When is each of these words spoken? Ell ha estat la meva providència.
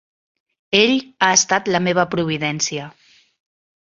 Ell 0.77 0.93
ha 1.25 1.29
estat 1.39 1.69
la 1.75 1.83
meva 1.87 2.07
providència. 2.15 2.87